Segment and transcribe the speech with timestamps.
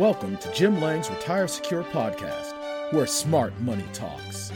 [0.00, 2.54] Welcome to Jim Lange's Retire Secure podcast,
[2.94, 4.50] where smart money talks.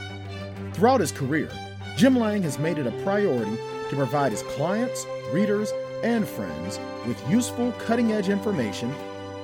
[0.73, 1.51] Throughout his career,
[1.99, 3.59] Jim Lange has made it a priority
[3.91, 5.05] to provide his clients,
[5.35, 5.71] readers,
[6.03, 8.91] and friends with useful, cutting edge information,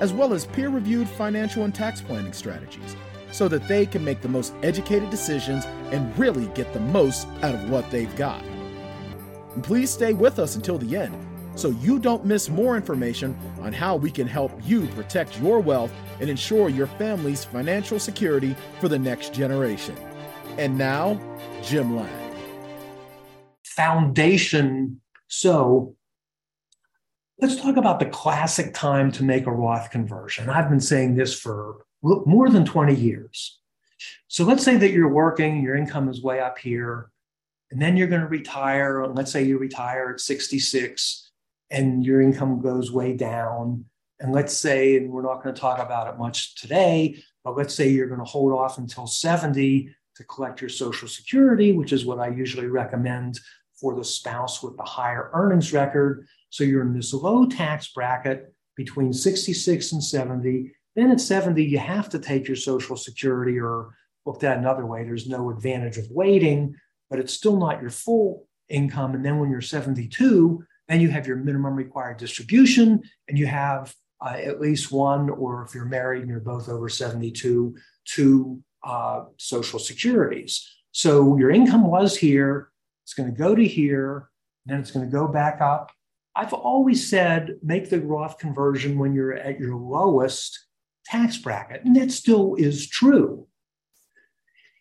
[0.00, 2.96] as well as peer reviewed financial and tax planning strategies,
[3.30, 7.54] so that they can make the most educated decisions and really get the most out
[7.54, 8.42] of what they've got.
[9.54, 13.72] And please stay with us until the end so you don't miss more information on
[13.72, 18.88] how we can help you protect your wealth and ensure your family's financial security for
[18.88, 19.97] the next generation.
[20.59, 21.20] And now,
[21.62, 22.09] Jim Lange.
[23.65, 25.01] Foundation.
[25.28, 25.95] So,
[27.41, 30.48] let's talk about the classic time to make a Roth conversion.
[30.48, 33.59] I've been saying this for more than 20 years.
[34.28, 37.11] So, let's say that you're working, your income is way up here,
[37.70, 39.06] and then you're going to retire.
[39.06, 41.30] Let's say you retire at 66
[41.70, 43.84] and your income goes way down.
[44.19, 47.74] And let's say, and we're not going to talk about it much today, but let's
[47.74, 52.05] say you're going to hold off until 70 to collect your Social Security, which is
[52.05, 53.41] what I usually recommend
[53.80, 56.27] for the spouse with the higher earnings record.
[56.50, 60.73] So you're in this low tax bracket between 66 and 70.
[60.97, 63.95] Then at 70, you have to take your Social Security, or
[64.27, 66.75] looked at another way, there's no advantage of waiting,
[67.08, 69.14] but it's still not your full income.
[69.14, 73.94] And then when you're 72, then you have your minimum required distribution, and you have
[74.20, 79.24] uh, at least one, or if you're married and you're both over 72, two uh,
[79.36, 80.68] social securities.
[80.91, 82.70] So your income was here,
[83.05, 84.28] it's going to go to here,
[84.66, 85.92] then it's going to go back up.
[86.34, 90.58] I've always said make the Roth conversion when you're at your lowest
[91.05, 93.46] tax bracket, and that still is true.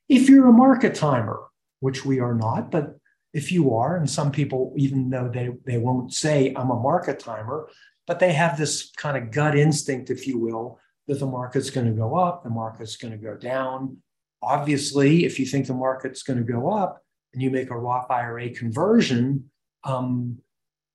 [0.08, 1.40] If you're a market timer,
[1.82, 2.99] which we are not, but
[3.34, 7.20] if you are, and some people, even though they, they won't say I'm a market
[7.20, 7.70] timer,
[8.08, 11.88] but they have this kind of gut instinct, if you will, that the market's going
[11.88, 13.98] to go up, the market's going to go down.
[14.42, 18.10] Obviously, if you think the market's going to go up and you make a Roth
[18.10, 19.50] IRA conversion,
[19.84, 20.40] um,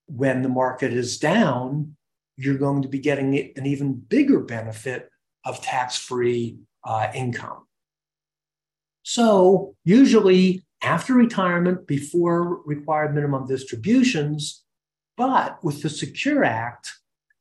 [0.07, 1.97] when the market is down,
[2.37, 5.09] you're going to be getting an even bigger benefit
[5.45, 7.67] of tax free uh, income.
[9.03, 14.63] So, usually after retirement before required minimum distributions.
[15.17, 16.93] But with the Secure Act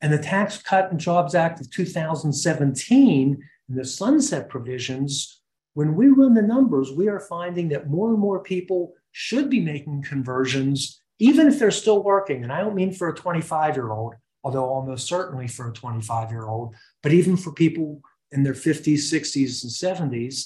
[0.02, 5.42] and the Tax Cut and Jobs Act of 2017 and the sunset provisions,
[5.74, 9.60] when we run the numbers, we are finding that more and more people should be
[9.60, 12.44] making conversions, even if they're still working.
[12.44, 16.32] And I don't mean for a 25 year old, although almost certainly for a 25
[16.32, 20.46] year old, but even for people in their 50s, 60s, and 70s.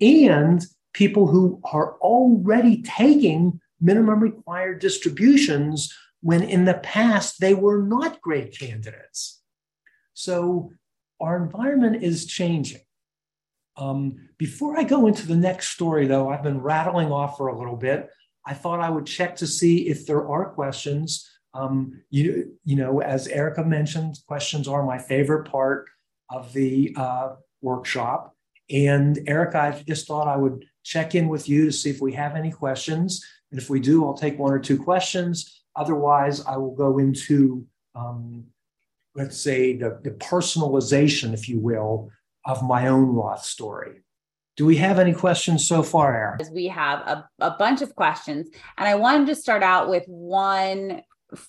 [0.00, 0.64] And
[0.98, 8.20] people who are already taking minimum required distributions when in the past they were not
[8.20, 9.40] great candidates.
[10.14, 10.72] So
[11.20, 12.80] our environment is changing.
[13.76, 17.56] Um, before I go into the next story, though, I've been rattling off for a
[17.56, 18.10] little bit.
[18.44, 21.30] I thought I would check to see if there are questions.
[21.54, 25.88] Um, you, you know, as Erica mentioned, questions are my favorite part
[26.28, 28.34] of the uh, workshop.
[28.68, 32.12] And Erica, I just thought I would check in with you to see if we
[32.14, 33.22] have any questions.
[33.50, 35.62] And if we do, I'll take one or two questions.
[35.76, 38.44] Otherwise, I will go into, um,
[39.14, 42.10] let's say, the, the personalization, if you will,
[42.46, 44.02] of my own Roth story.
[44.56, 46.38] Do we have any questions so far, Aaron?
[46.52, 48.48] We have a, a bunch of questions.
[48.78, 51.02] And I wanted to start out with one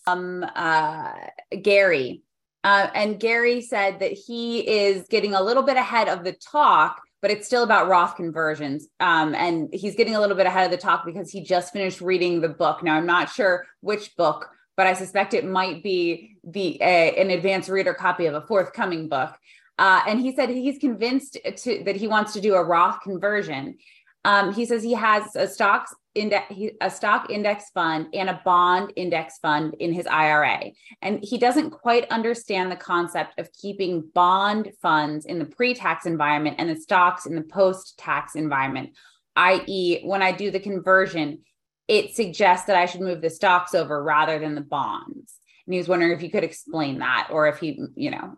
[0.03, 1.13] from uh,
[1.61, 2.23] Gary.
[2.66, 7.01] Uh, and Gary said that he is getting a little bit ahead of the talk
[7.22, 8.88] but it's still about Roth conversions.
[9.00, 12.02] Um, and he's getting a little bit ahead of the talk because he just finished
[12.02, 12.84] reading the book.
[12.84, 17.69] Now, I'm not sure which book, but I suspect it might be the an advanced
[17.69, 19.35] reader copy of a forthcoming book.
[19.78, 23.78] Uh, and he said he's convinced to, that he wants to do a Roth conversion.
[24.25, 28.94] Um, he says he has a stocks index, a stock index fund and a bond
[28.96, 30.72] index fund in his IRA.
[31.02, 36.06] And he doesn't quite understand the concept of keeping bond funds in the pre tax
[36.06, 38.92] environment and the stocks in the post tax environment,
[39.36, 41.39] i.e., when I do the conversion,
[41.88, 45.36] it suggests that I should move the stocks over rather than the bonds.
[45.66, 48.38] And he was wondering if you could explain that or if he, you know.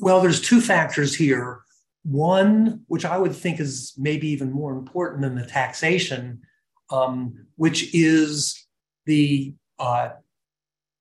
[0.00, 1.60] Well, there's two factors here.
[2.04, 6.42] One, which I would think is maybe even more important than the taxation,
[6.90, 8.66] um, which is
[9.06, 10.10] the uh,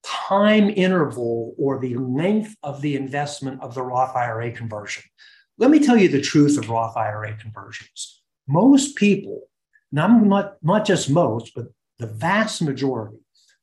[0.03, 5.03] time interval or the length of the investment of the Roth IRA conversion.
[5.57, 8.21] Let me tell you the truth of Roth IRA conversions.
[8.47, 9.44] Most people,
[9.91, 11.68] and I'm not, not just most, but
[12.00, 13.18] the vast majority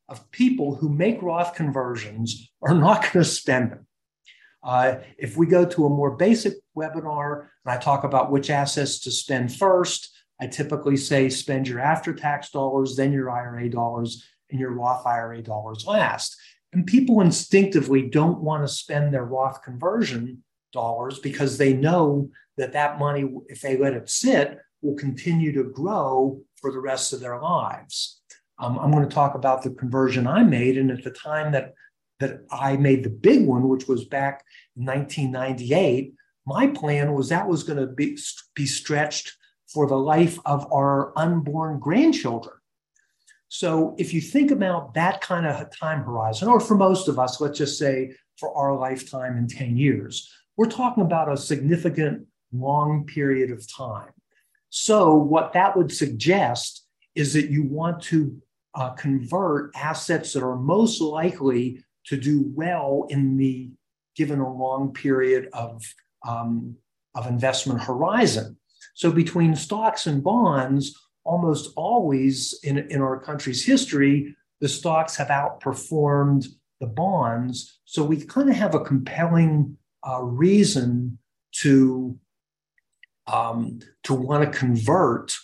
[0.08, 3.86] of people who make Roth conversions are not going to spend them.
[4.62, 9.00] Uh, if we go to a more basic webinar and I talk about which assets
[9.00, 14.26] to spend first, I typically say spend your after tax dollars, then your IRA dollars,
[14.50, 16.36] and your Roth IRA dollars last.
[16.72, 20.42] And people instinctively don't want to spend their Roth conversion
[20.72, 25.64] dollars because they know that that money, if they let it sit, will continue to
[25.64, 28.20] grow for the rest of their lives.
[28.58, 30.78] Um, I'm going to talk about the conversion I made.
[30.78, 31.74] And at the time that,
[32.20, 34.44] that I made the big one, which was back
[34.76, 36.14] in 1998,
[36.46, 38.18] my plan was that was going to be,
[38.54, 39.32] be stretched
[39.72, 42.56] for the life of our unborn grandchildren.
[43.48, 47.40] So if you think about that kind of time horizon, or for most of us,
[47.40, 53.06] let's just say for our lifetime in 10 years, we're talking about a significant long
[53.06, 54.10] period of time.
[54.70, 56.86] So what that would suggest
[57.16, 58.40] is that you want to
[58.74, 63.70] uh, convert assets that are most likely to do well in the
[64.14, 65.82] given a long period of,
[66.26, 66.76] um,
[67.16, 68.59] of investment horizon.
[69.00, 70.94] So between stocks and bonds,
[71.24, 76.48] almost always in, in our country's history, the stocks have outperformed
[76.80, 77.80] the bonds.
[77.86, 81.16] So we kind of have a compelling uh, reason
[81.62, 82.18] to
[83.26, 85.34] um, to want to convert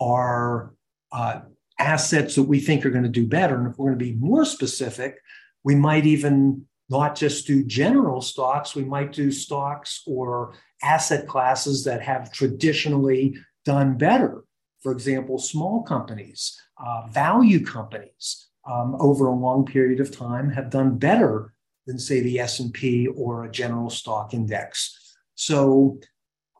[0.00, 0.74] our
[1.12, 1.40] uh,
[1.78, 3.58] assets that we think are going to do better.
[3.58, 5.18] And if we're going to be more specific,
[5.64, 11.84] we might even not just do general stocks, we might do stocks or asset classes
[11.84, 14.44] that have traditionally done better.
[14.80, 20.70] For example, small companies, uh, value companies um, over a long period of time have
[20.70, 21.54] done better
[21.86, 25.16] than say the S&P or a general stock index.
[25.34, 25.98] So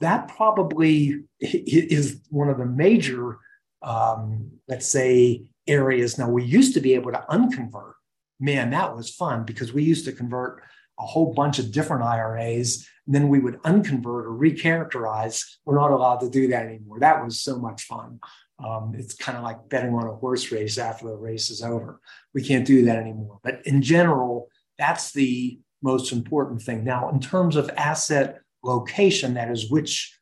[0.00, 3.38] that probably is one of the major,
[3.82, 6.18] um, let's say, areas.
[6.18, 7.94] Now, we used to be able to unconvert.
[8.40, 10.62] Man, that was fun because we used to convert
[10.98, 12.88] a whole bunch of different IRAs.
[13.06, 15.44] And then we would unconvert or recharacterize.
[15.64, 17.00] We're not allowed to do that anymore.
[17.00, 18.20] That was so much fun.
[18.64, 22.00] Um, it's kind of like betting on a horse race after the race is over.
[22.32, 23.40] We can't do that anymore.
[23.42, 26.84] But in general, that's the most important thing.
[26.84, 30.16] Now, in terms of asset location, that is which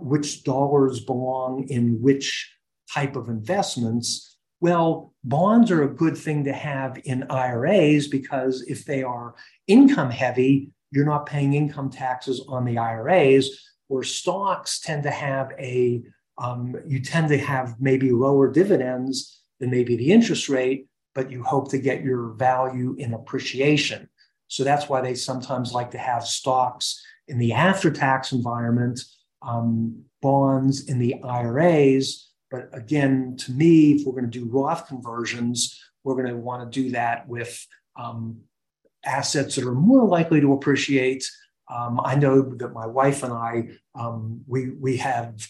[0.00, 2.50] which dollars belong in which
[2.92, 4.38] type of investments.
[4.60, 9.34] Well, bonds are a good thing to have in IRAs because if they are
[9.66, 13.50] income heavy, you're not paying income taxes on the IRAs,
[13.88, 16.02] where stocks tend to have a,
[16.38, 21.42] um, you tend to have maybe lower dividends than maybe the interest rate, but you
[21.42, 24.08] hope to get your value in appreciation.
[24.48, 29.00] So that's why they sometimes like to have stocks in the after tax environment,
[29.42, 32.30] um, bonds in the IRAs.
[32.50, 36.70] But again, to me, if we're going to do Roth conversions, we're going to want
[36.70, 37.64] to do that with
[37.96, 38.40] um,
[39.04, 41.24] assets that are more likely to appreciate.
[41.70, 45.46] Um, I know that my wife and I, um, we we have,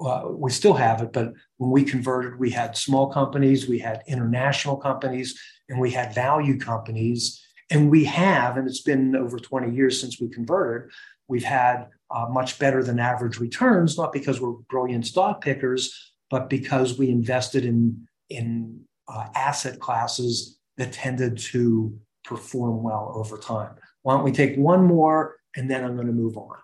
[0.00, 4.02] uh, we still have it, but when we converted, we had small companies, we had
[4.06, 7.44] international companies, and we had value companies.
[7.70, 10.90] And we have, and it's been over 20 years since we converted,
[11.28, 16.48] we've had uh, much better than average returns, not because we're brilliant stock pickers, but
[16.48, 21.98] because we invested in, in uh, asset classes that tended to
[22.28, 23.74] perform well over time.
[24.02, 26.56] Why don't we take one more and then I'm going to move on.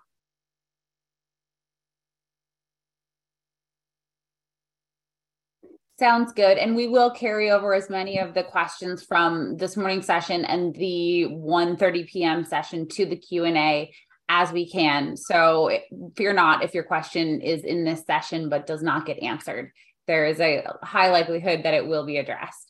[5.97, 6.57] Sounds good.
[6.57, 10.75] And we will carry over as many of the questions from this morning session and
[10.75, 12.43] the 1:30 p.m.
[12.43, 13.93] session to the Q&A
[14.27, 15.15] as we can.
[15.15, 15.71] So
[16.17, 19.71] fear not if your question is in this session but does not get answered.
[20.05, 22.64] There is a high likelihood that it will be addressed.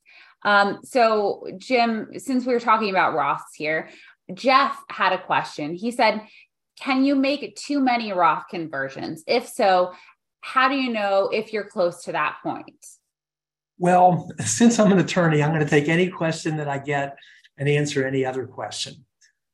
[0.46, 3.90] Um, so Jim, since we were talking about Roths here,
[4.34, 5.74] Jeff had a question.
[5.74, 6.22] He said,
[6.80, 9.24] "Can you make too many Roth conversions?
[9.28, 9.94] If so,
[10.42, 12.86] how do you know if you're close to that point?"
[13.78, 17.18] Well, since I'm an attorney, I'm going to take any question that I get
[17.58, 19.06] and answer any other question.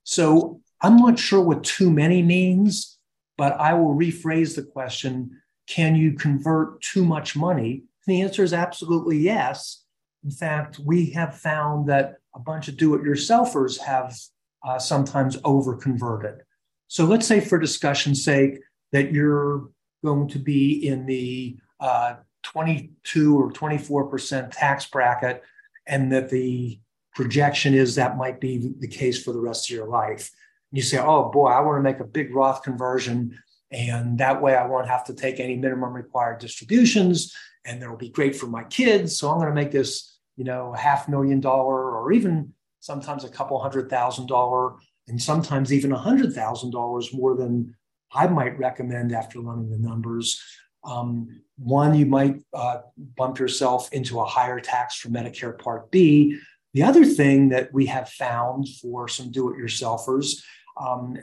[0.03, 2.97] So I'm not sure what too many means,
[3.37, 7.83] but I will rephrase the question Can you convert too much money?
[8.05, 9.85] And the answer is absolutely yes.
[10.23, 14.15] In fact, we have found that a bunch of do it yourselfers have
[14.63, 16.43] uh, sometimes over converted.
[16.87, 18.59] So let's say, for discussion's sake,
[18.91, 19.69] that you're
[20.03, 25.43] going to be in the uh, 22 or 24% tax bracket,
[25.87, 26.79] and that the
[27.15, 30.31] projection is that might be the case for the rest of your life.
[30.71, 33.37] And you say, oh boy, I want to make a big Roth conversion.
[33.71, 37.33] And that way I won't have to take any minimum required distributions.
[37.65, 39.17] And it'll be great for my kids.
[39.17, 43.23] So I'm going to make this, you know, a half million dollar or even sometimes
[43.23, 44.75] a couple hundred thousand dollar
[45.07, 47.75] and sometimes even a $100,000 more than
[48.13, 50.41] I might recommend after running the numbers.
[50.83, 52.79] Um, one, you might uh,
[53.17, 56.39] bump yourself into a higher tax for Medicare Part B.
[56.73, 60.41] The other thing that we have found for some do it yourselfers,
[60.79, 61.17] um,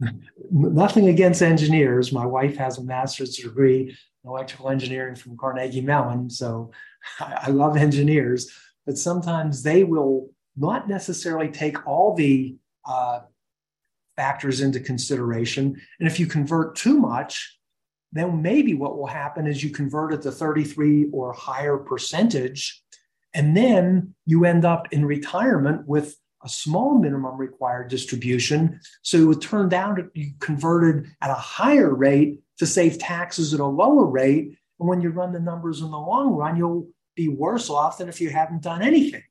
[0.50, 2.12] nothing against engineers.
[2.12, 6.30] My wife has a master's degree electrical engineering from Carnegie Mellon.
[6.30, 6.70] So
[7.20, 8.50] I, I love engineers,
[8.86, 13.20] but sometimes they will not necessarily take all the uh,
[14.16, 15.80] factors into consideration.
[15.98, 17.58] And if you convert too much,
[18.12, 22.82] then maybe what will happen is you convert it to 33 or higher percentage,
[23.32, 28.80] and then you end up in retirement with a small minimum required distribution.
[29.02, 33.66] So it turned out you converted at a higher rate to save taxes at a
[33.66, 34.46] lower rate.
[34.78, 38.08] And when you run the numbers in the long run, you'll be worse off than
[38.10, 39.24] if you haven't done anything.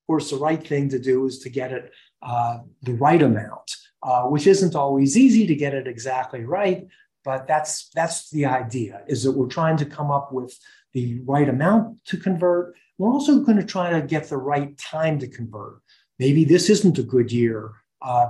[0.00, 3.70] Of course, the right thing to do is to get it uh, the right amount,
[4.02, 6.88] uh, which isn't always easy to get it exactly right.
[7.22, 10.58] But that's that's the idea: is that we're trying to come up with
[10.94, 12.74] the right amount to convert.
[12.96, 15.82] We're also going to try to get the right time to convert.
[16.18, 18.28] Maybe this isn't a good year, uh,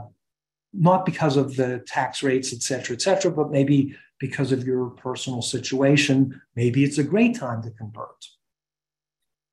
[0.73, 4.90] not because of the tax rates, et cetera, et cetera, but maybe because of your
[4.90, 6.40] personal situation.
[6.54, 8.26] Maybe it's a great time to convert.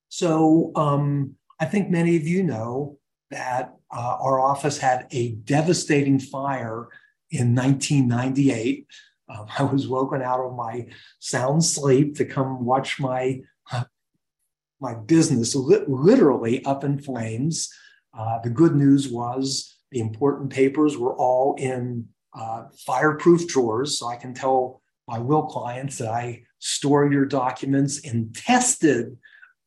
[0.09, 2.99] So um, I think many of you know
[3.31, 6.89] that uh, our office had a devastating fire
[7.31, 8.85] in 1998.
[9.29, 10.87] Um, I was woken out of my
[11.19, 13.85] sound sleep to come watch my uh,
[14.79, 17.69] my business li- literally up in flames.
[18.17, 22.07] Uh, the good news was the important papers were all in
[22.37, 27.99] uh, fireproof drawers, so I can tell my will clients that I store your documents
[27.99, 29.17] in tested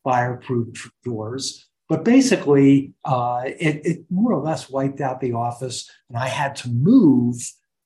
[0.05, 1.67] fireproof drawers.
[1.89, 6.55] But basically, uh, it, it more or less wiped out the office, and I had
[6.57, 7.37] to move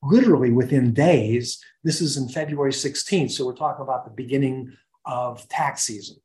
[0.02, 1.62] literally within days.
[1.82, 4.76] This is in February 16th, so we're talking about the beginning
[5.06, 6.16] of tax season.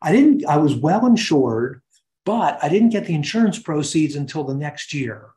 [0.00, 0.46] I didn't.
[0.46, 1.82] I was well insured,
[2.24, 5.30] but I didn't get the insurance proceeds until the next year.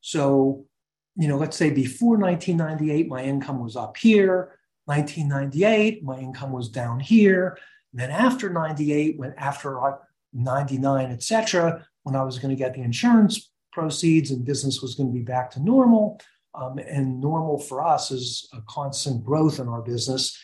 [0.00, 0.66] So,
[1.16, 4.56] you know, let's say before 1998, my income was up here.
[4.86, 7.58] 1998, my income was down here.
[7.92, 9.78] And then after 98, when after
[10.32, 14.94] 99, et cetera, when I was going to get the insurance proceeds and business was
[14.94, 16.20] going to be back to normal,
[16.54, 20.36] um, and normal for us is a constant growth in our business,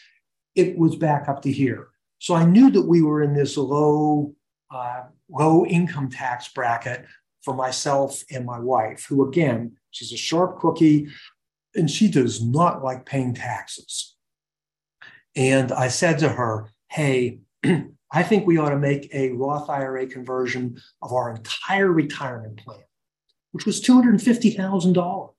[0.54, 1.88] it was back up to here.
[2.18, 4.34] So I knew that we were in this low
[4.70, 7.04] uh, low income tax bracket
[7.46, 11.06] for myself and my wife, who again, she's a sharp cookie
[11.76, 14.16] and she does not like paying taxes.
[15.36, 17.38] And I said to her, Hey,
[18.12, 22.82] I think we ought to make a Roth IRA conversion of our entire retirement plan,
[23.52, 25.30] which was $250,000.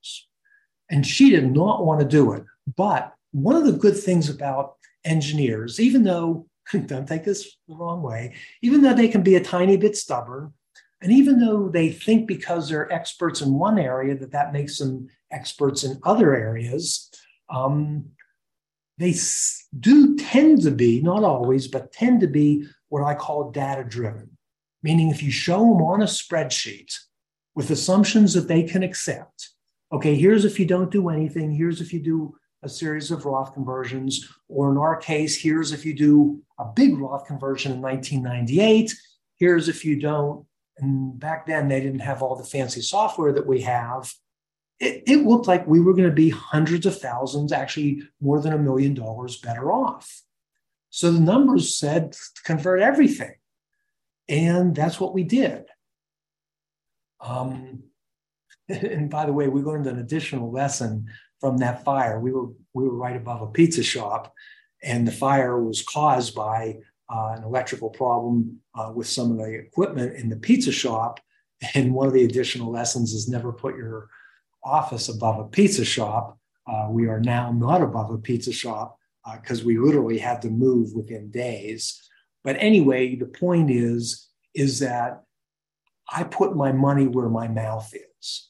[0.90, 2.44] And she did not want to do it.
[2.74, 6.46] But one of the good things about engineers, even though
[6.86, 10.54] don't take this the wrong way, even though they can be a tiny bit stubborn,
[11.00, 15.08] and even though they think because they're experts in one area that that makes them
[15.30, 17.10] experts in other areas,
[17.50, 18.04] um,
[18.98, 19.14] they
[19.78, 24.36] do tend to be, not always, but tend to be what I call data driven.
[24.82, 26.92] Meaning, if you show them on a spreadsheet
[27.54, 29.50] with assumptions that they can accept,
[29.92, 33.54] okay, here's if you don't do anything, here's if you do a series of Roth
[33.54, 38.94] conversions, or in our case, here's if you do a big Roth conversion in 1998,
[39.36, 40.44] here's if you don't.
[40.78, 44.12] And back then, they didn't have all the fancy software that we have.
[44.80, 48.52] It, it looked like we were going to be hundreds of thousands, actually more than
[48.52, 50.22] a million dollars better off.
[50.90, 53.34] So the numbers said convert everything.
[54.28, 55.64] And that's what we did.
[57.20, 57.84] Um,
[58.68, 61.06] and by the way, we learned an additional lesson
[61.40, 62.20] from that fire.
[62.20, 64.32] We were we were right above a pizza shop,
[64.82, 66.78] and the fire was caused by
[67.10, 71.20] uh, an electrical problem uh, with some of the equipment in the pizza shop.
[71.74, 74.08] And one of the additional lessons is never put your
[74.64, 76.38] office above a pizza shop.
[76.68, 78.96] Uh, we are now not above a pizza shop
[79.34, 82.00] because uh, we literally had to move within days.
[82.44, 85.22] But anyway, the point is is that
[86.10, 88.48] I put my money where my mouth is.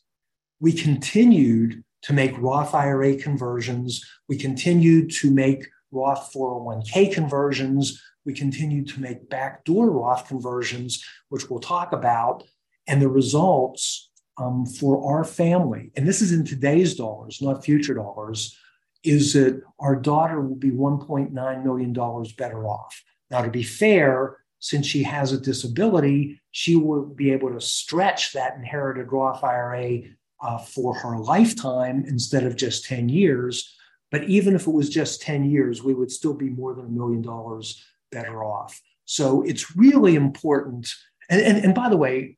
[0.61, 4.05] We continued to make Roth IRA conversions.
[4.29, 8.01] We continued to make Roth 401k conversions.
[8.29, 12.45] We continued to make backdoor Roth conversions, which we'll talk about.
[12.87, 17.95] And the results um, for our family, and this is in today's dollars, not future
[17.95, 18.55] dollars,
[19.03, 21.93] is that our daughter will be $1.9 million
[22.37, 23.03] better off.
[23.31, 28.35] Now, to be fair, since she has a disability, she will be able to stretch
[28.35, 30.01] that inherited Roth IRA
[30.43, 33.75] uh, for her lifetime instead of just 10 years.
[34.11, 36.91] But even if it was just 10 years, we would still be more than a
[36.91, 38.81] million dollars better off.
[39.05, 40.93] So it's really important.
[41.31, 42.37] And, and, and by the way,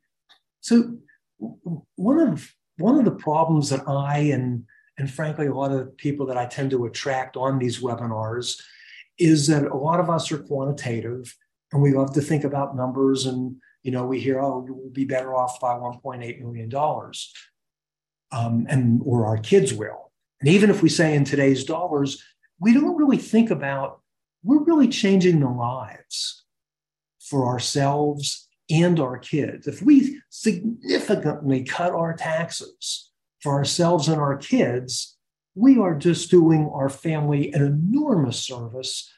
[0.61, 0.99] so
[1.97, 4.65] one of one of the problems that I and
[4.99, 8.61] and frankly a lot of people that I tend to attract on these webinars
[9.19, 11.35] is that a lot of us are quantitative
[11.73, 15.05] and we love to think about numbers and you know we hear oh we'll be
[15.05, 17.33] better off by 1.8 million dollars
[18.33, 22.23] um, and or our kids will and even if we say in today's dollars
[22.59, 24.00] we don't really think about
[24.43, 26.45] we're really changing the lives
[27.21, 29.67] for ourselves and our kids.
[29.67, 35.17] If we significantly cut our taxes for ourselves and our kids,
[35.55, 39.13] we are just doing our family an enormous service.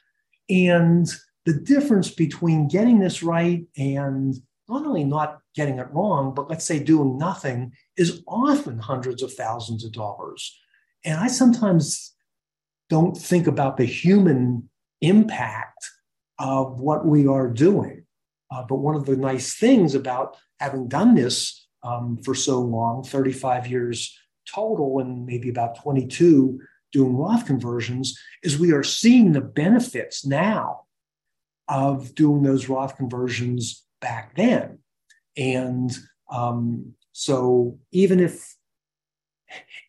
[0.49, 1.07] And
[1.45, 4.35] the difference between getting this right and
[4.69, 9.33] not only not getting it wrong, but let's say doing nothing is often hundreds of
[9.33, 10.57] thousands of dollars.
[11.05, 12.13] And I sometimes
[12.89, 14.69] don't think about the human
[15.03, 15.85] impact
[16.39, 18.05] of what we are doing.
[18.51, 23.03] Uh, but one of the nice things about having done this um, for so long
[23.03, 24.17] 35 years
[24.51, 26.59] total, and maybe about 22
[26.91, 30.81] doing Roth conversions is we are seeing the benefits now
[31.67, 34.79] of doing those Roth conversions back then.
[35.35, 35.95] And
[36.31, 38.55] um, so even if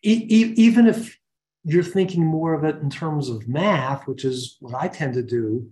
[0.03, 1.17] e- even if
[1.65, 5.23] you're thinking more of it in terms of math, which is what I tend to
[5.23, 5.67] do,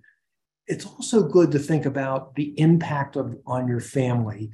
[0.67, 4.49] it's also good to think about the impact of on your family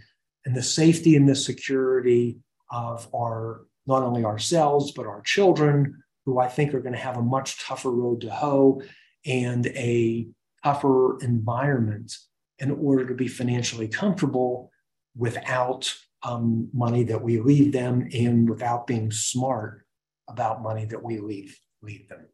[0.46, 2.40] and the safety and the security
[2.72, 7.18] of our not only ourselves but our children who i think are going to have
[7.18, 8.82] a much tougher road to hoe
[9.26, 10.28] and a
[10.64, 12.16] tougher environment
[12.60, 14.72] in order to be financially comfortable
[15.16, 15.94] without
[16.24, 19.86] um, money that we leave them and without being smart
[20.30, 22.26] about money that we leave leave them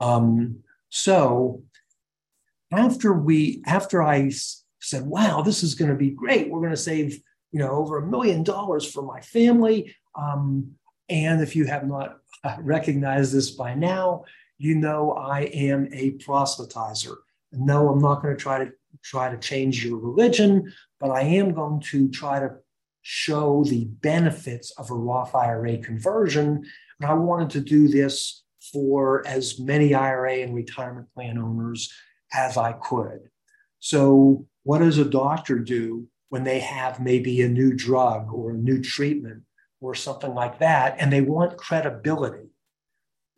[0.00, 1.62] um, so
[2.72, 4.30] after we after I
[4.80, 6.50] said, "Wow, this is going to be great.
[6.50, 7.20] We're going to save
[7.52, 10.72] you know over a million dollars for my family." Um,
[11.08, 12.18] and if you have not
[12.58, 14.24] recognized this by now,
[14.58, 17.16] you know I am a proselytizer.
[17.52, 18.72] No, I'm not going to try to
[19.02, 22.56] try to change your religion, but I am going to try to
[23.02, 26.64] show the benefits of a Roth IRA conversion.
[27.00, 31.92] And I wanted to do this for as many IRA and retirement plan owners
[32.32, 33.30] as I could.
[33.80, 38.54] So, what does a doctor do when they have maybe a new drug or a
[38.54, 39.44] new treatment
[39.80, 42.48] or something like that, and they want credibility?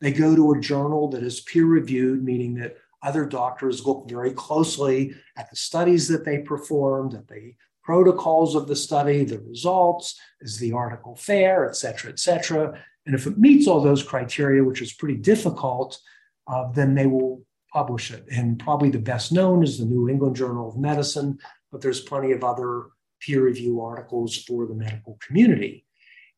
[0.00, 4.32] They go to a journal that is peer reviewed, meaning that other doctors look very
[4.32, 10.18] closely at the studies that they performed, at the protocols of the study, the results,
[10.40, 12.78] is the article fair, et cetera, et cetera.
[13.06, 15.98] And if it meets all those criteria, which is pretty difficult,
[16.46, 18.24] uh, then they will publish it.
[18.30, 21.38] And probably the best known is the New England Journal of Medicine,
[21.70, 22.86] but there's plenty of other
[23.20, 25.84] peer review articles for the medical community.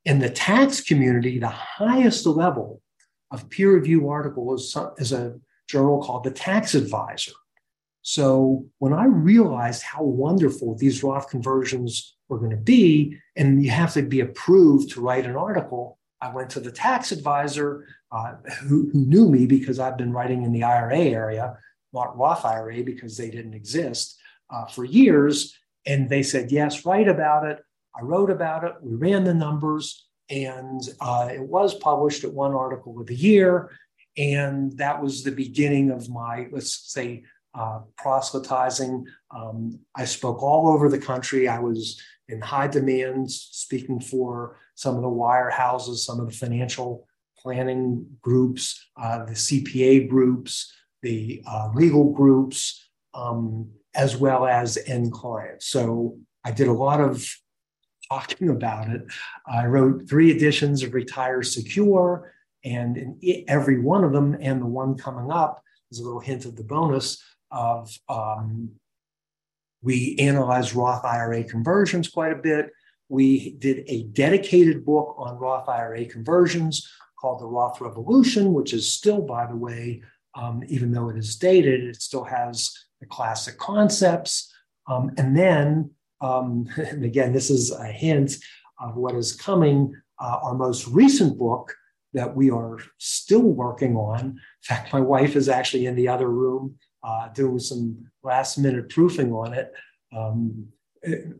[0.04, 2.82] In the tax community, the highest level
[3.30, 7.32] of peer review article is, is a journal called the Tax Advisor.
[8.02, 13.70] So when I realized how wonderful these Roth conversions were going to be, and you
[13.70, 18.34] have to be approved to write an article, I went to the tax advisor uh,
[18.62, 21.56] who, who, knew me because I've been writing in the IRA area,
[21.92, 24.18] not Roth IRA because they didn't exist
[24.50, 25.56] uh, for years.
[25.86, 27.58] And they said, yes, write about it.
[27.96, 28.74] I wrote about it.
[28.82, 33.70] We ran the numbers, and uh, it was published at one article of the year.
[34.16, 39.06] And that was the beginning of my, let's say, uh, proselytizing.
[39.34, 41.48] Um, I spoke all over the country.
[41.48, 47.06] I was in high demand, speaking for some of the wirehouses, some of the financial
[47.38, 55.12] planning groups, uh, the CPA groups, the uh, legal groups, um, as well as end
[55.12, 55.66] clients.
[55.66, 57.26] So I did a lot of
[58.08, 59.02] talking about it.
[59.46, 62.32] I wrote three editions of Retire Secure,
[62.64, 66.44] and in every one of them, and the one coming up is a little hint
[66.44, 68.70] of the bonus of um,
[69.82, 72.70] we analyzed Roth IRA conversions quite a bit.
[73.08, 76.88] We did a dedicated book on Roth IRA conversions
[77.20, 80.02] called The Roth Revolution, which is still, by the way,
[80.34, 84.52] um, even though it is dated, it still has the classic concepts.
[84.88, 88.36] Um, and then, um, and again, this is a hint
[88.80, 89.94] of what is coming.
[90.20, 91.74] Uh, our most recent book
[92.14, 94.20] that we are still working on.
[94.20, 98.88] In fact, my wife is actually in the other room uh, doing some last minute
[98.88, 99.72] proofing on it.
[100.14, 100.68] Um,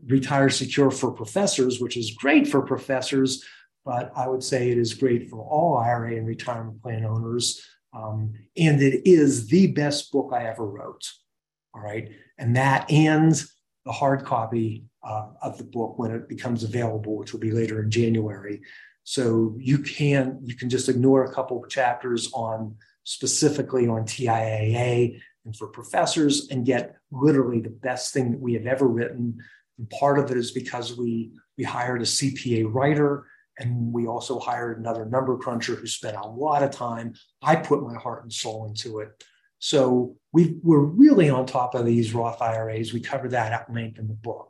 [0.07, 3.43] retire secure for professors, which is great for professors,
[3.85, 7.61] but I would say it is great for all IRA and retirement plan owners.
[7.93, 11.09] Um, and it is the best book I ever wrote.
[11.73, 12.11] All right.
[12.37, 13.41] And that and
[13.85, 17.83] the hard copy uh, of the book when it becomes available, which will be later
[17.83, 18.61] in January.
[19.03, 25.21] So you can you can just ignore a couple of chapters on specifically on TIAA
[25.45, 29.37] and for professors and get literally the best thing that we have ever written.
[29.77, 33.27] And part of it is because we we hired a CPA writer
[33.59, 37.13] and we also hired another number cruncher who spent a lot of time.
[37.41, 39.23] I put my heart and soul into it.
[39.59, 42.93] So we we're really on top of these Roth IRAs.
[42.93, 44.49] We cover that at length in the book.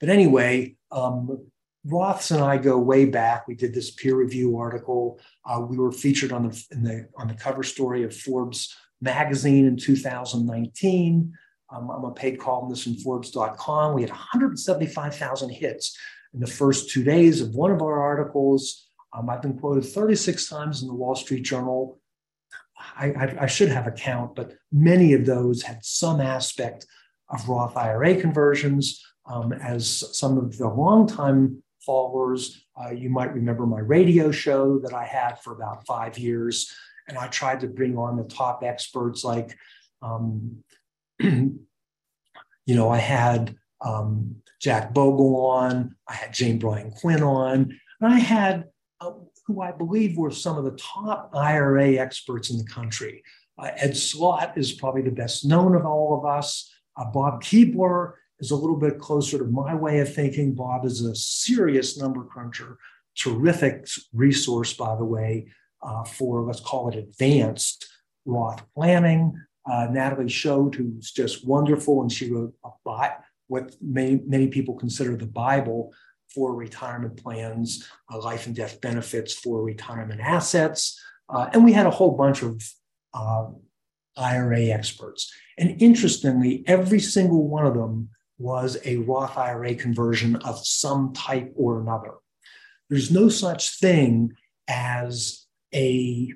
[0.00, 1.48] But anyway, um,
[1.86, 3.48] Roths and I go way back.
[3.48, 5.20] We did this peer review article.
[5.44, 9.76] Uh, we were featured on the, the, on the cover story of Forbes magazine in
[9.76, 11.32] 2019.
[11.70, 13.94] Um, I'm a paid columnist in Forbes.com.
[13.94, 15.96] We had 175,000 hits
[16.34, 18.88] in the first two days of one of our articles.
[19.12, 21.98] Um, I've been quoted 36 times in the Wall Street Journal.
[22.96, 26.86] I, I, I, should have a count, but many of those had some aspect
[27.28, 29.04] of Roth IRA conversions.
[29.26, 34.94] Um, as some of the longtime followers, uh, you might remember my radio show that
[34.94, 36.72] I had for about five years.
[37.08, 39.56] And I tried to bring on the top experts like,
[40.02, 40.62] um,
[41.20, 41.58] you
[42.66, 48.18] know, I had um, Jack Bogle on, I had Jane Bryant Quinn on, and I
[48.18, 48.64] had
[49.00, 49.12] uh,
[49.46, 53.22] who I believe were some of the top IRA experts in the country.
[53.58, 56.70] Uh, Ed Slott is probably the best known of all of us.
[56.96, 60.54] Uh, Bob Keebler is a little bit closer to my way of thinking.
[60.54, 62.78] Bob is a serious number cruncher,
[63.16, 65.48] terrific resource, by the way,
[65.82, 67.88] uh, for let's call it advanced
[68.24, 69.40] Roth planning.
[69.70, 72.70] Uh, Natalie Choate, who's just wonderful, and she wrote a,
[73.48, 75.92] what many, many people consider the Bible
[76.34, 81.00] for retirement plans, uh, life and death benefits for retirement assets.
[81.28, 82.62] Uh, and we had a whole bunch of
[83.14, 83.46] uh,
[84.16, 85.32] IRA experts.
[85.56, 91.52] And interestingly, every single one of them was a Roth IRA conversion of some type
[91.56, 92.12] or another.
[92.88, 94.32] There's no such thing
[94.68, 96.32] as a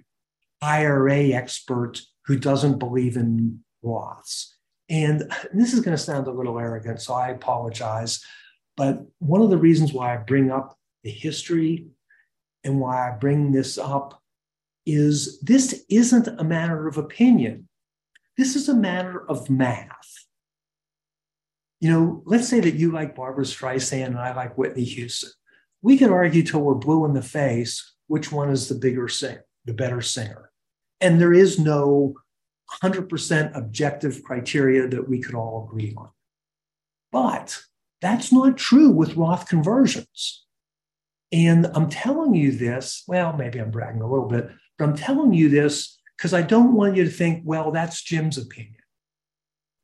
[0.61, 4.55] IRA expert who doesn't believe in Roths.
[4.89, 8.23] And this is going to sound a little arrogant, so I apologize.
[8.77, 11.89] But one of the reasons why I bring up the history
[12.65, 14.21] and why I bring this up
[14.87, 17.69] is this isn't a matter of opinion.
[18.37, 20.27] This is a matter of math.
[21.81, 25.31] You know, let's say that you like Barbra Streisand and I like Whitney Houston.
[25.83, 29.45] We could argue till we're blue in the face which one is the bigger singer,
[29.65, 30.51] the better singer.
[31.01, 32.15] And there is no
[32.83, 36.11] 100% objective criteria that we could all agree on.
[37.11, 37.61] But
[38.01, 40.45] that's not true with Roth conversions.
[41.33, 45.33] And I'm telling you this, well, maybe I'm bragging a little bit, but I'm telling
[45.33, 48.77] you this because I don't want you to think, well, that's Jim's opinion.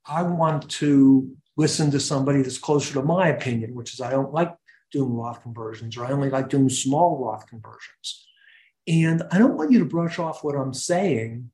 [0.07, 4.33] I want to listen to somebody that's closer to my opinion, which is I don't
[4.33, 4.54] like
[4.90, 8.27] doing Roth conversions or I only like doing small Roth conversions.
[8.87, 11.51] And I don't want you to brush off what I'm saying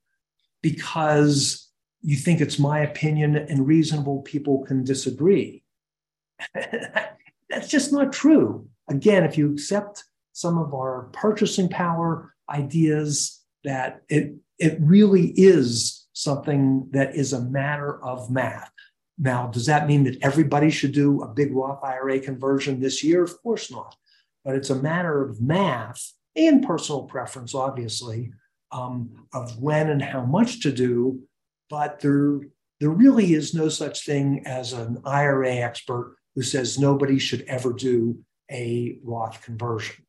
[0.61, 1.69] because
[2.01, 5.63] you think it's my opinion and reasonable people can disagree.
[6.53, 8.67] That's just not true.
[8.89, 16.07] Again, if you accept some of our purchasing power ideas, that it, it really is
[16.13, 18.71] something that is a matter of math.
[19.17, 23.23] Now, does that mean that everybody should do a big Roth IRA conversion this year?
[23.23, 23.95] Of course not.
[24.43, 28.31] But it's a matter of math and personal preference, obviously,
[28.71, 31.21] um, of when and how much to do,
[31.69, 32.41] but there,
[32.79, 37.71] there really is no such thing as an IRA expert who says nobody should ever
[37.71, 38.19] do
[38.51, 40.05] a Roth conversion.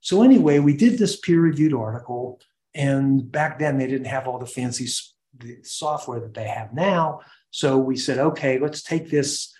[0.00, 2.40] So, anyway, we did this peer reviewed article,
[2.72, 4.86] and back then they didn't have all the fancy
[5.40, 7.20] the software that they have now.
[7.50, 9.54] So, we said, okay, let's take this,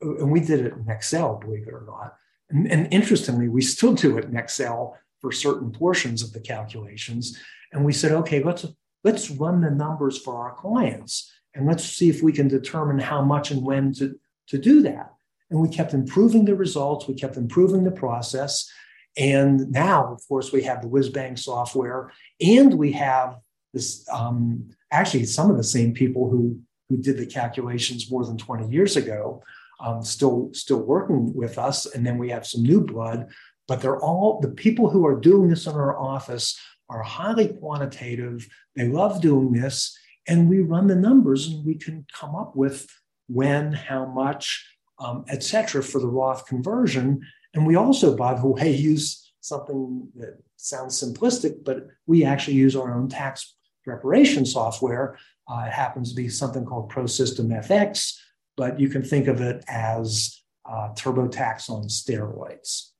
[0.00, 2.14] and we did it in Excel, believe it or not.
[2.50, 7.38] And, and interestingly, we still do it in Excel for certain portions of the calculations.
[7.72, 8.66] And we said, okay, let's
[9.04, 13.22] let's run the numbers for our clients and let's see if we can determine how
[13.22, 14.18] much and when to,
[14.48, 15.12] to do that.
[15.50, 18.70] And we kept improving the results, we kept improving the process.
[19.16, 23.36] And now, of course, we have the WizBang software, and we have
[23.72, 28.36] this um, actually some of the same people who who did the calculations more than
[28.36, 29.42] 20 years ago,
[29.80, 31.86] um, still still working with us.
[31.86, 33.28] And then we have some new blood,
[33.66, 36.58] but they're all the people who are doing this in our office
[36.90, 38.46] are highly quantitative.
[38.76, 39.96] They love doing this.
[40.28, 42.86] And we run the numbers and we can come up with
[43.28, 44.64] when, how much,
[45.00, 47.22] um, et cetera, for the Roth conversion.
[47.54, 52.76] And we also, by the way, use something that sounds simplistic, but we actually use
[52.76, 55.18] our own tax preparation software.
[55.48, 58.18] Uh, it happens to be something called ProSystem FX,
[58.56, 62.90] but you can think of it as uh, TurboTax on steroids.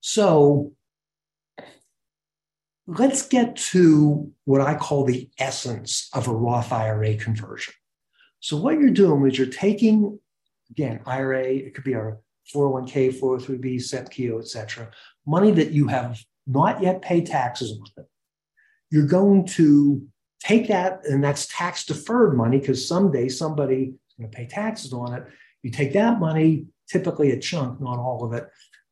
[0.00, 0.72] So
[2.86, 7.74] let's get to what I call the essence of a Roth IRA conversion.
[8.40, 10.20] So, what you're doing is you're taking,
[10.70, 12.16] again, IRA, it could be a
[12.54, 14.90] 401k, 403b, SEP-Keogh, et cetera,
[15.26, 18.04] money that you have not yet paid taxes on.
[18.90, 20.06] You're going to
[20.40, 24.92] take that, and that's tax deferred money because someday somebody is going to pay taxes
[24.92, 25.24] on it.
[25.62, 28.48] You take that money, typically a chunk, not all of it.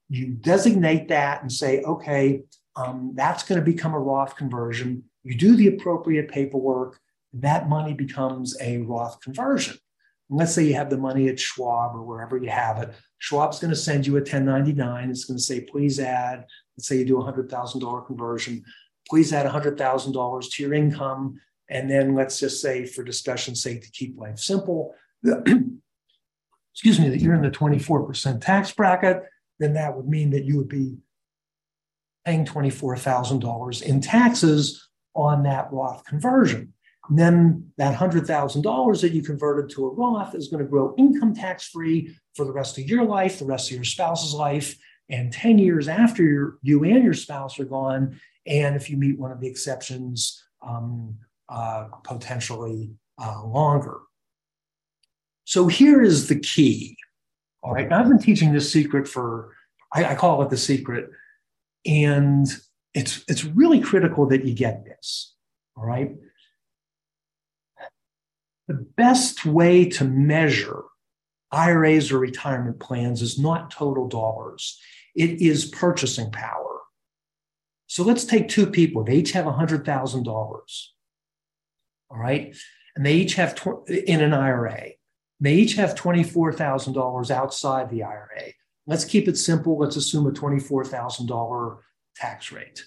[0.09, 2.43] You designate that and say, okay,
[2.77, 5.05] um, that's going to become a Roth conversion.
[5.23, 6.99] You do the appropriate paperwork,
[7.35, 9.77] that money becomes a Roth conversion.
[10.31, 12.93] And let's say you have the money at Schwab or wherever you have it.
[13.19, 15.11] Schwab's going to send you a 1099.
[15.11, 16.45] It's going to say, please add,
[16.77, 18.65] let's say you do a $100,000 conversion,
[19.09, 21.41] please add $100,000 to your income.
[21.69, 27.21] And then let's just say, for discussion's sake, to keep life simple, excuse me, that
[27.21, 29.23] you're in the 24% tax bracket,
[29.59, 30.97] then that would mean that you would be
[32.25, 36.73] paying $24,000 in taxes on that Roth conversion.
[37.09, 41.35] And then that $100,000 that you converted to a Roth is going to grow income
[41.35, 44.77] tax free for the rest of your life, the rest of your spouse's life,
[45.11, 48.19] and 10 years after you and your spouse are gone.
[48.47, 51.17] And if you meet one of the exceptions, um,
[51.49, 52.91] uh, potentially
[53.23, 53.99] uh, longer.
[55.45, 56.97] So here is the key.
[57.63, 57.91] All right.
[57.91, 59.55] I've been teaching this secret for,
[59.93, 61.11] I, I call it the secret
[61.87, 62.47] and
[62.95, 65.35] it's, it's really critical that you get this.
[65.77, 66.15] All right.
[68.69, 70.85] The best way to measure
[71.53, 74.81] IRAs or retirement plans is not total dollars,
[75.15, 76.74] it is purchasing power.
[77.95, 79.05] So let's take two people.
[79.05, 80.27] They each have $100,000.
[80.27, 80.65] All
[82.11, 82.57] right.
[82.97, 84.95] And they each have tw- in an IRA.
[85.39, 88.53] They each have $24,000 outside the IRA.
[88.89, 89.79] Let's keep it simple.
[89.79, 91.79] Let's assume a $24,000
[92.17, 92.85] tax rate.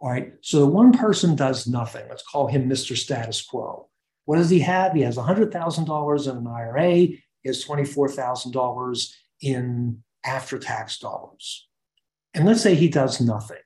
[0.00, 0.34] All right.
[0.42, 2.04] So the one person does nothing.
[2.10, 2.94] Let's call him Mr.
[2.94, 3.88] Status Quo.
[4.26, 4.92] What does he have?
[4.92, 6.90] He has $100,000 in an IRA.
[6.90, 11.66] He has $24,000 in after tax dollars.
[12.34, 13.56] And let's say he does nothing.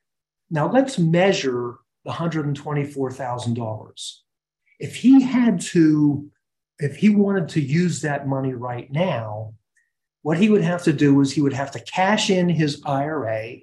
[0.49, 4.13] Now let's measure the $124,000.
[4.79, 6.29] If he had to,
[6.79, 9.53] if he wanted to use that money right now,
[10.21, 13.57] what he would have to do is he would have to cash in his IRA,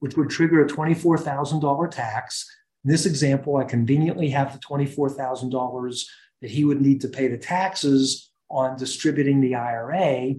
[0.00, 2.46] which would trigger a $24,000 tax.
[2.84, 6.04] In this example, I conveniently have the $24,000
[6.40, 10.34] that he would need to pay the taxes on distributing the IRA.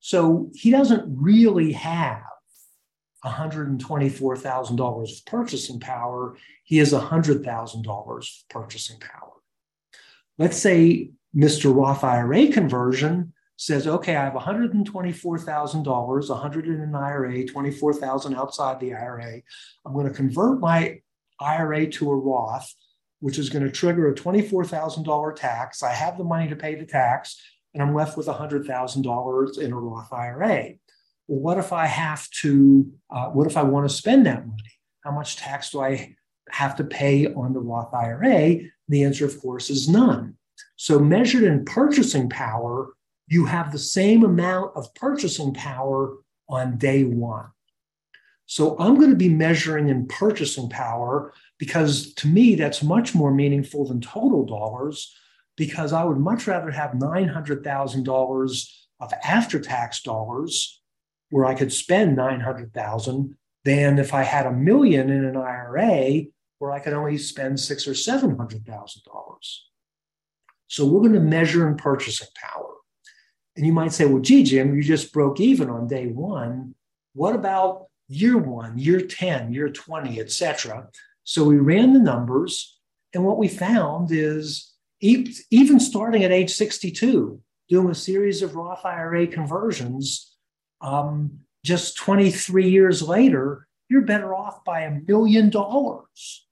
[0.00, 2.22] So he doesn't really have
[3.26, 6.36] $124,000 of purchasing power.
[6.64, 9.32] He has $100,000 of purchasing power.
[10.38, 11.74] Let's say Mr.
[11.74, 18.94] Roth IRA conversion says, okay, I have $124,000, 100 in an IRA, 24,000 outside the
[18.94, 19.40] IRA.
[19.84, 21.00] I'm going to convert my
[21.40, 22.74] IRA to a Roth,
[23.20, 25.82] which is going to trigger a $24,000 tax.
[25.82, 27.40] I have the money to pay the tax,
[27.72, 30.74] and I'm left with $100,000 in a Roth IRA.
[31.28, 34.62] Well, what if I have to, uh, what if I want to spend that money?
[35.02, 36.14] How much tax do I
[36.50, 38.60] have to pay on the Roth IRA?
[38.88, 40.36] The answer, of course, is none.
[40.76, 42.92] So, measured in purchasing power,
[43.26, 46.16] you have the same amount of purchasing power
[46.48, 47.46] on day one.
[48.46, 53.34] So I'm going to be measuring in purchasing power because to me, that's much more
[53.34, 55.12] meaningful than total dollars
[55.56, 60.80] because I would much rather have $900,000 of after tax dollars
[61.30, 66.22] where I could spend 900,000 than if I had a million in an IRA
[66.58, 69.58] where I could only spend six or $700,000.
[70.68, 72.74] So we're going to measure in purchasing power.
[73.56, 76.74] And you might say, well, gee, Jim, you just broke even on day one.
[77.14, 80.88] What about year one, year 10, year 20, et cetera?
[81.24, 82.78] So we ran the numbers,
[83.12, 88.84] and what we found is even starting at age 62, doing a series of Roth
[88.84, 90.35] IRA conversions,
[90.86, 96.46] um, just 23 years later, you're better off by a million dollars.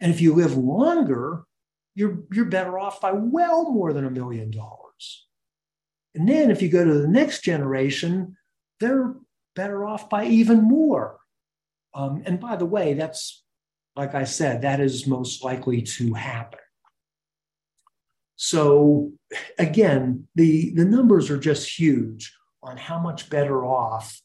[0.00, 1.44] And if you live longer,
[1.94, 5.26] you're, you're better off by well more than a million dollars.
[6.14, 8.36] And then if you go to the next generation,
[8.80, 9.14] they're
[9.54, 11.18] better off by even more.
[11.94, 13.44] Um, and by the way, that's,
[13.96, 16.58] like I said, that is most likely to happen.
[18.36, 19.12] So
[19.58, 24.20] again, the, the numbers are just huge on how much better off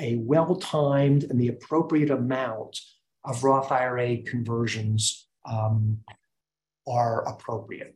[0.00, 2.80] a well timed and the appropriate amount
[3.24, 5.98] of Roth IRA conversions um,
[6.86, 7.94] are appropriate.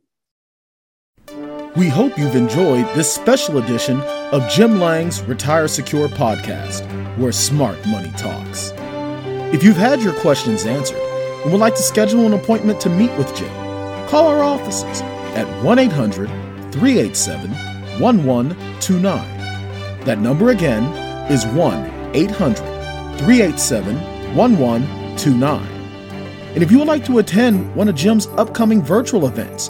[1.76, 4.00] We hope you've enjoyed this special edition
[4.32, 6.86] of Jim Lange's Retire Secure podcast,
[7.18, 8.72] where smart money talks.
[9.52, 10.98] If you've had your questions answered
[11.42, 13.52] and would like to schedule an appointment to meet with Jim,
[14.08, 15.02] call our offices
[15.36, 16.28] at 1 800
[16.72, 17.50] 387
[18.00, 19.37] 1129.
[20.04, 20.84] That number again
[21.30, 22.56] is 1 800
[23.18, 23.96] 387
[24.36, 25.66] 1129.
[26.54, 29.68] And if you would like to attend one of Jim's upcoming virtual events,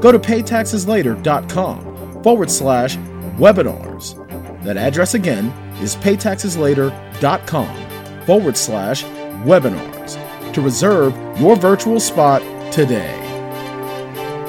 [0.00, 2.96] go to paytaxeslater.com forward slash
[3.38, 4.22] webinars.
[4.64, 5.46] That address again
[5.80, 9.04] is paytaxeslater.com forward slash
[9.44, 13.25] webinars to reserve your virtual spot today.